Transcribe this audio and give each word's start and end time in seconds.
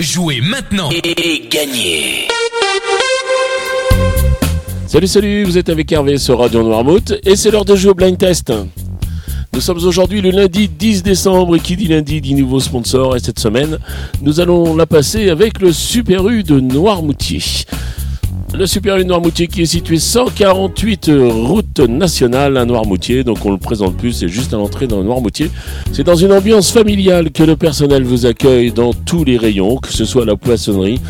Jouez 0.00 0.40
maintenant 0.40 0.90
et 0.90 1.48
gagnez 1.48 2.26
Salut, 4.88 5.06
salut, 5.06 5.44
vous 5.44 5.56
êtes 5.56 5.68
avec 5.68 5.92
Hervé 5.92 6.18
sur 6.18 6.40
Radio 6.40 6.64
Noirmouth 6.64 7.14
et 7.24 7.36
c'est 7.36 7.52
l'heure 7.52 7.64
de 7.64 7.76
jouer 7.76 7.92
au 7.92 7.94
blind 7.94 8.18
test. 8.18 8.52
Nous 9.52 9.60
sommes 9.60 9.76
aujourd'hui 9.76 10.20
le 10.20 10.30
lundi 10.30 10.68
10 10.68 11.04
décembre 11.04 11.54
et 11.54 11.60
qui 11.60 11.76
dit 11.76 11.86
lundi 11.86 12.20
dit 12.20 12.34
nouveau 12.34 12.58
sponsor 12.58 13.14
et 13.14 13.20
cette 13.20 13.38
semaine 13.38 13.78
nous 14.20 14.40
allons 14.40 14.74
la 14.74 14.86
passer 14.86 15.30
avec 15.30 15.60
le 15.60 15.72
Super 15.72 16.26
U 16.26 16.42
de 16.42 16.58
Noirmoutier. 16.58 17.40
Le 18.56 18.66
Super 18.66 18.98
U 18.98 19.04
Noirmoutier 19.04 19.48
qui 19.48 19.62
est 19.62 19.66
situé 19.66 19.98
148 19.98 21.10
route 21.12 21.80
nationale 21.80 22.56
à 22.56 22.64
Noirmoutier, 22.64 23.24
donc 23.24 23.44
on 23.44 23.50
le 23.50 23.58
présente 23.58 23.96
plus, 23.96 24.12
c'est 24.12 24.28
juste 24.28 24.54
à 24.54 24.56
l'entrée 24.56 24.86
dans 24.86 25.02
Noirmoutier. 25.02 25.50
C'est 25.92 26.04
dans 26.04 26.14
une 26.14 26.32
ambiance 26.32 26.70
familiale 26.70 27.32
que 27.32 27.42
le 27.42 27.56
personnel 27.56 28.04
vous 28.04 28.26
accueille 28.26 28.70
dans 28.70 28.92
tous 28.92 29.24
les 29.24 29.38
rayons, 29.38 29.78
que 29.78 29.92
ce 29.92 30.04
soit 30.04 30.22
à 30.22 30.26
la 30.26 30.36
poissonnerie, 30.36 31.00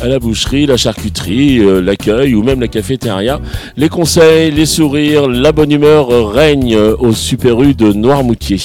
à 0.00 0.06
la 0.06 0.20
boucherie, 0.20 0.66
la 0.66 0.76
charcuterie, 0.76 1.58
euh, 1.58 1.80
l'accueil 1.80 2.36
ou 2.36 2.44
même 2.44 2.60
la 2.60 2.68
cafétéria. 2.68 3.40
Les 3.76 3.88
conseils, 3.88 4.52
les 4.52 4.66
sourires, 4.66 5.26
la 5.26 5.50
bonne 5.50 5.72
humeur 5.72 6.32
règnent 6.32 6.78
au 6.78 7.12
Super 7.12 7.60
U 7.62 7.74
de 7.74 7.92
Noirmoutier. 7.92 8.60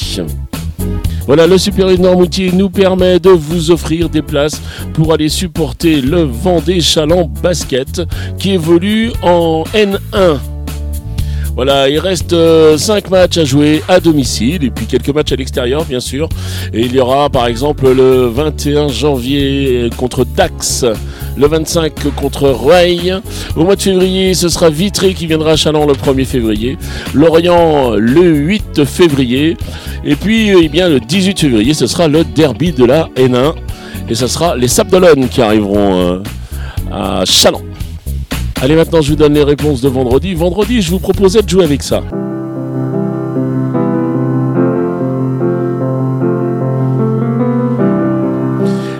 Voilà, 1.27 1.45
le 1.45 1.57
Super 1.57 1.89
U 1.89 1.99
Noirmoutier 1.99 2.53
nous 2.53 2.69
permet 2.69 3.19
de 3.19 3.29
vous 3.29 3.69
offrir 3.69 4.07
des 4.07 4.21
places 4.21 4.61
pour 4.93 5.11
aller 5.13 5.27
supporter 5.27 5.99
le 5.99 6.21
Vendée 6.23 6.79
Chaland 6.79 7.29
Basket 7.43 8.01
qui 8.39 8.51
évolue 8.51 9.11
en 9.21 9.65
N1. 9.73 10.56
Voilà, 11.57 11.89
il 11.89 11.97
reste 11.97 12.35
5 12.77 13.09
matchs 13.09 13.39
à 13.39 13.43
jouer 13.43 13.81
à 13.87 13.99
domicile 13.99 14.63
et 14.63 14.69
puis 14.69 14.85
quelques 14.85 15.09
matchs 15.09 15.31
à 15.31 15.35
l'extérieur 15.35 15.85
bien 15.85 15.99
sûr. 15.99 16.29
Et 16.71 16.81
il 16.81 16.95
y 16.95 16.99
aura 16.99 17.31
par 17.31 17.47
exemple 17.47 17.91
le 17.91 18.27
21 18.27 18.89
janvier 18.89 19.89
contre 19.97 20.23
Dax, 20.23 20.85
le 21.35 21.47
25 21.47 22.13
contre 22.15 22.47
Ray. 22.49 23.11
Au 23.55 23.63
mois 23.63 23.75
de 23.75 23.81
février, 23.81 24.35
ce 24.35 24.49
sera 24.49 24.69
Vitré 24.69 25.15
qui 25.15 25.25
viendra 25.25 25.53
à 25.53 25.55
Chaland 25.55 25.87
le 25.87 25.95
1er 25.95 26.25
février, 26.25 26.77
Lorient 27.15 27.95
le 27.95 28.21
8 28.21 28.85
février 28.85 29.57
et 30.05 30.15
puis 30.15 30.49
eh 30.49 30.69
bien 30.69 30.89
le 30.89 30.99
18 30.99 31.39
février, 31.39 31.73
ce 31.73 31.87
sera 31.87 32.07
le 32.07 32.23
derby 32.23 32.71
de 32.71 32.85
la 32.85 33.09
N1 33.15 33.55
et 34.07 34.13
ce 34.13 34.27
sera 34.27 34.55
les 34.55 34.67
Sables 34.67 35.27
qui 35.31 35.41
arriveront 35.41 35.95
euh, 35.95 36.19
à 36.91 37.25
Chaland. 37.25 37.66
Allez, 38.59 38.75
maintenant, 38.75 39.01
je 39.01 39.11
vous 39.11 39.15
donne 39.15 39.33
les 39.33 39.43
réponses 39.43 39.81
de 39.81 39.87
vendredi. 39.87 40.33
Vendredi, 40.33 40.81
je 40.81 40.89
vous 40.89 40.99
proposais 40.99 41.43
de 41.43 41.49
jouer 41.49 41.63
avec 41.63 41.83
ça. 41.83 42.01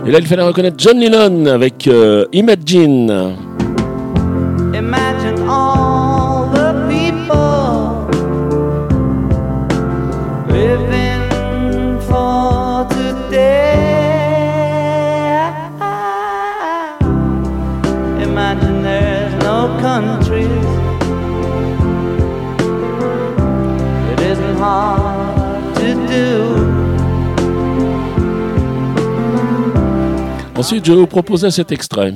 Et 0.05 0.11
là, 0.11 0.19
il 0.19 0.27
fallait 0.27 0.43
reconnaître 0.43 0.77
John 0.77 0.99
Lennon 0.99 1.47
avec 1.47 1.87
euh, 1.87 2.25
Imagine. 2.33 3.33
Imagine 4.75 5.06
Ensuite, 30.55 30.85
je 30.85 30.91
vais 30.91 30.97
vous 30.97 31.07
proposer 31.07 31.51
cet 31.51 31.71
extrait. 31.71 32.13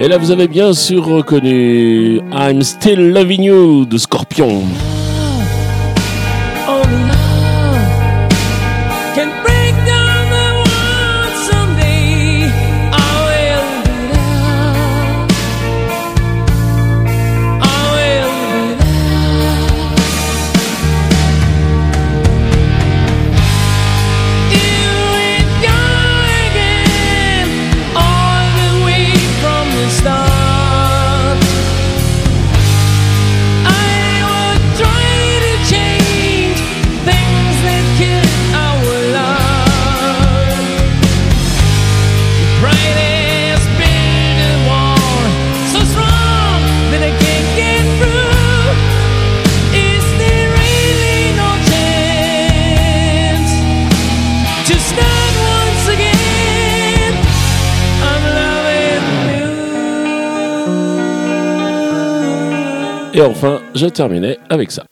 Et 0.00 0.08
là, 0.08 0.18
vous 0.18 0.30
avez 0.30 0.48
bien 0.48 0.72
sûr 0.72 1.04
reconnu 1.06 2.20
I'm 2.32 2.62
Still 2.62 3.12
Loving 3.12 3.42
You 3.42 3.84
de 3.84 3.98
Scorpion. 3.98 4.62
Love 6.68 7.18
can 9.14 9.57
Et 63.18 63.20
enfin, 63.20 63.60
je 63.74 63.86
terminais 63.86 64.38
avec 64.48 64.70
ça. 64.70 64.84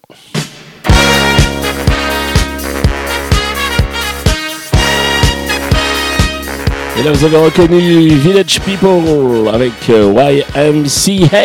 Et 6.98 7.02
là, 7.04 7.12
vous 7.12 7.24
avez 7.24 7.36
reconnu 7.36 8.08
Village 8.16 8.60
People 8.62 9.48
avec 9.54 9.74
euh, 9.90 10.12
YMCA. 10.56 11.44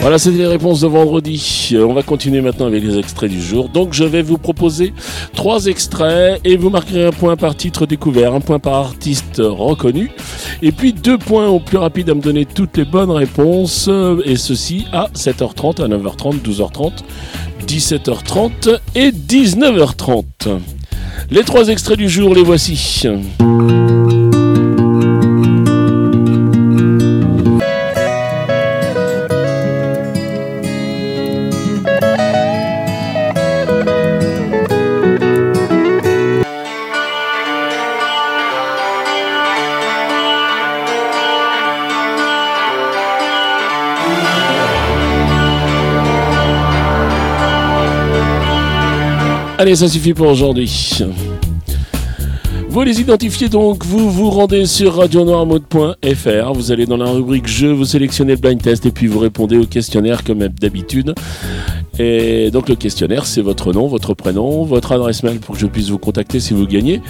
Voilà, 0.00 0.18
c'était 0.18 0.38
les 0.38 0.46
réponses 0.46 0.80
de 0.80 0.86
vendredi. 0.86 1.72
Euh, 1.74 1.84
On 1.84 1.92
va 1.92 2.02
continuer 2.02 2.40
maintenant 2.40 2.64
avec 2.66 2.82
les 2.82 2.98
extraits 2.98 3.30
du 3.30 3.40
jour. 3.40 3.68
Donc, 3.68 3.92
je 3.92 4.04
vais 4.04 4.22
vous 4.22 4.38
proposer 4.38 4.94
trois 5.34 5.66
extraits 5.66 6.40
et 6.42 6.56
vous 6.56 6.70
marquerez 6.70 7.04
un 7.04 7.10
point 7.10 7.36
par 7.36 7.54
titre 7.54 7.84
découvert, 7.84 8.34
un 8.34 8.40
point 8.40 8.58
par 8.58 8.76
artiste 8.76 9.42
reconnu, 9.44 10.10
et 10.62 10.72
puis 10.72 10.94
deux 10.94 11.18
points 11.18 11.48
au 11.48 11.60
plus 11.60 11.76
rapide 11.76 12.08
à 12.08 12.14
me 12.14 12.22
donner 12.22 12.46
toutes 12.46 12.78
les 12.78 12.86
bonnes 12.86 13.10
réponses, 13.10 13.88
euh, 13.88 14.22
et 14.24 14.36
ceci 14.36 14.86
à 14.90 15.08
7h30, 15.14 15.82
à 15.82 15.88
9h30, 15.88 16.40
12h30, 16.40 16.92
17h30 17.66 18.78
et 18.94 19.10
19h30. 19.10 20.24
Les 21.30 21.42
trois 21.42 21.68
extraits 21.68 21.98
du 21.98 22.08
jour, 22.08 22.34
les 22.34 22.42
voici. 22.42 23.04
Allez, 49.60 49.76
ça 49.76 49.88
suffit 49.88 50.14
pour 50.14 50.26
aujourd'hui. 50.26 51.02
Vous 52.70 52.82
les 52.82 52.98
identifiez 52.98 53.50
donc, 53.50 53.84
vous 53.84 54.10
vous 54.10 54.30
rendez 54.30 54.64
sur 54.64 54.96
radionoirmode.fr, 54.96 56.52
vous 56.54 56.72
allez 56.72 56.86
dans 56.86 56.96
la 56.96 57.10
rubrique 57.10 57.46
jeux, 57.46 57.70
vous 57.70 57.84
sélectionnez 57.84 58.36
le 58.36 58.38
blind 58.38 58.62
test 58.62 58.86
et 58.86 58.90
puis 58.90 59.06
vous 59.06 59.18
répondez 59.18 59.58
au 59.58 59.66
questionnaire 59.66 60.24
comme 60.24 60.48
d'habitude. 60.48 61.14
Et 62.02 62.50
donc 62.50 62.70
le 62.70 62.76
questionnaire, 62.76 63.26
c'est 63.26 63.42
votre 63.42 63.74
nom, 63.74 63.86
votre 63.86 64.14
prénom, 64.14 64.64
votre 64.64 64.92
adresse 64.92 65.22
mail 65.22 65.38
pour 65.38 65.54
que 65.54 65.60
je 65.60 65.66
puisse 65.66 65.90
vous 65.90 65.98
contacter 65.98 66.40
si 66.40 66.54
vous 66.54 66.66
gagnez. 66.66 67.02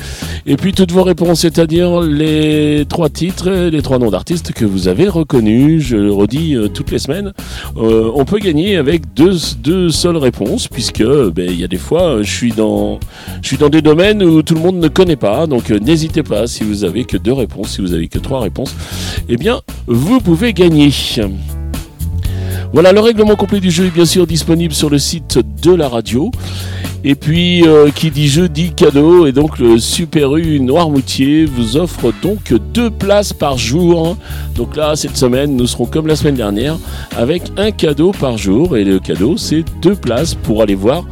Et 0.46 0.56
puis 0.56 0.72
toutes 0.72 0.90
vos 0.90 1.04
réponses, 1.04 1.40
c'est-à-dire 1.40 2.00
les 2.00 2.84
trois 2.88 3.08
titres, 3.08 3.50
les 3.50 3.82
trois 3.82 4.00
noms 4.00 4.10
d'artistes 4.10 4.52
que 4.52 4.64
vous 4.64 4.88
avez 4.88 5.08
reconnus. 5.08 5.80
Je 5.82 5.96
le 5.96 6.12
redis 6.12 6.56
euh, 6.56 6.66
toutes 6.66 6.90
les 6.90 6.98
semaines. 6.98 7.32
Euh, 7.76 8.10
on 8.14 8.24
peut 8.24 8.38
gagner 8.38 8.76
avec 8.76 9.14
deux, 9.14 9.36
deux 9.62 9.90
seules 9.90 10.16
réponses, 10.16 10.66
puisque 10.66 11.04
ben, 11.04 11.48
il 11.48 11.60
y 11.60 11.64
a 11.64 11.68
des 11.68 11.76
fois, 11.76 12.22
je 12.22 12.30
suis 12.30 12.52
dans, 12.52 12.98
je 13.42 13.46
suis 13.46 13.58
dans 13.58 13.68
des 13.68 13.82
domaines 13.82 14.24
où 14.24 14.42
tout 14.42 14.54
le 14.54 14.60
monde 14.60 14.76
ne 14.76 14.88
connaît 14.88 15.14
pas. 15.14 15.46
Donc 15.46 15.70
euh, 15.70 15.78
n'hésitez 15.78 16.24
pas, 16.24 16.48
si 16.48 16.64
vous 16.64 16.82
avez 16.82 17.04
que 17.04 17.16
deux 17.16 17.32
réponses, 17.32 17.76
si 17.76 17.80
vous 17.80 17.92
avez 17.92 18.08
que 18.08 18.18
trois 18.18 18.40
réponses, 18.40 18.74
eh 19.28 19.36
bien 19.36 19.60
vous 19.86 20.20
pouvez 20.20 20.52
gagner. 20.52 20.90
Voilà, 22.72 22.92
le 22.92 23.00
règlement 23.00 23.34
complet 23.34 23.58
du 23.58 23.70
jeu 23.70 23.86
est 23.86 23.90
bien 23.90 24.04
sûr 24.04 24.26
disponible 24.26 24.72
sur 24.72 24.90
le 24.90 24.98
site 24.98 25.40
de 25.62 25.74
la 25.74 25.88
radio. 25.88 26.30
Et 27.02 27.14
puis, 27.14 27.66
euh, 27.66 27.90
qui 27.90 28.10
dit 28.10 28.28
jeu 28.28 28.48
dit 28.48 28.72
cadeau. 28.74 29.26
Et 29.26 29.32
donc, 29.32 29.58
le 29.58 29.78
Super 29.78 30.36
U 30.36 30.60
Noirmoutier 30.60 31.46
vous 31.46 31.76
offre 31.76 32.12
donc 32.22 32.54
deux 32.72 32.90
places 32.90 33.32
par 33.32 33.58
jour. 33.58 34.16
Donc 34.54 34.76
là, 34.76 34.94
cette 34.94 35.16
semaine, 35.16 35.56
nous 35.56 35.66
serons 35.66 35.86
comme 35.86 36.06
la 36.06 36.14
semaine 36.14 36.36
dernière 36.36 36.76
avec 37.16 37.42
un 37.56 37.70
cadeau 37.72 38.12
par 38.12 38.38
jour. 38.38 38.76
Et 38.76 38.84
le 38.84 39.00
cadeau, 39.00 39.36
c'est 39.36 39.64
deux 39.82 39.96
places 39.96 40.34
pour 40.34 40.62
aller 40.62 40.74
voir 40.76 41.04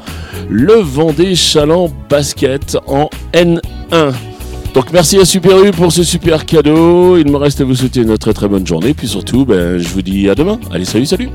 le 0.49 0.75
Vendée 0.75 1.34
Chaland 1.34 1.90
Basket 2.08 2.76
en 2.87 3.11
N1. 3.32 4.12
Donc 4.75 4.93
merci 4.93 5.19
à 5.19 5.25
Super 5.25 5.62
U 5.65 5.70
pour 5.70 5.93
ce 5.93 6.03
super 6.03 6.47
cadeau. 6.47 7.17
Il 7.17 7.31
me 7.31 7.37
reste 7.37 7.61
à 7.61 7.65
vous 7.65 7.75
souhaiter 7.75 8.00
une 8.03 8.17
très 8.19 8.32
très 8.32 8.49
bonne 8.49 8.67
journée. 8.67 8.94
Puis 8.94 9.09
surtout, 9.09 9.44
ben, 9.44 9.79
je 9.79 9.88
vous 9.88 10.03
dis 10.03 10.29
à 10.29 10.35
demain. 10.35 10.59
Allez, 10.70 10.85
salut, 10.85 11.06
salut 11.06 11.31